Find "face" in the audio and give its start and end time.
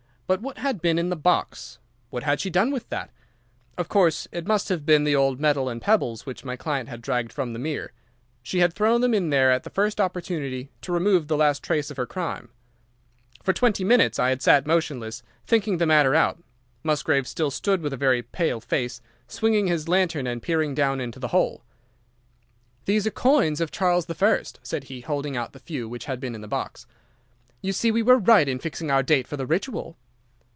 18.61-19.01